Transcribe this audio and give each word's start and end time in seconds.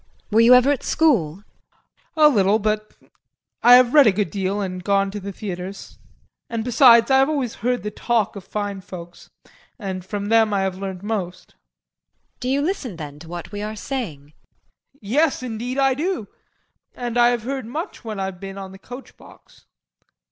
Were 0.31 0.41
you 0.41 0.55
ever 0.55 0.71
at 0.71 0.81
school? 0.81 1.43
JEAN. 2.17 2.25
A 2.25 2.27
little, 2.27 2.57
but 2.57 2.95
I 3.61 3.75
have 3.75 3.93
read 3.93 4.07
a 4.07 4.11
good 4.11 4.31
deal 4.31 4.59
and 4.59 4.83
gone 4.83 5.11
to 5.11 5.19
the 5.19 5.31
theatres. 5.31 5.99
And 6.49 6.63
besides, 6.63 7.11
I 7.11 7.19
have 7.19 7.29
always 7.29 7.53
heard 7.61 7.83
the 7.83 7.91
talk 7.91 8.35
of 8.35 8.43
fine 8.43 8.81
folks 8.81 9.29
and 9.77 10.03
from 10.03 10.25
them 10.29 10.55
I 10.55 10.61
have 10.61 10.79
learned 10.79 11.03
most. 11.03 11.49
JULIE. 11.49 12.37
Do 12.39 12.49
you 12.49 12.61
listen 12.63 12.95
then 12.95 13.19
to 13.19 13.27
what 13.29 13.51
we 13.51 13.61
are 13.61 13.75
saying? 13.75 14.23
JEAN. 14.93 14.99
Yes, 15.01 15.43
indeed, 15.43 15.77
I 15.77 15.93
do. 15.93 16.27
And 16.95 17.15
I 17.15 17.29
have 17.29 17.43
heard 17.43 17.67
much 17.67 18.03
when 18.03 18.19
I've 18.19 18.39
been 18.39 18.57
on 18.57 18.71
the 18.71 18.79
coachbox. 18.79 19.65